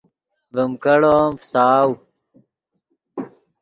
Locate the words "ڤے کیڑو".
0.53-1.13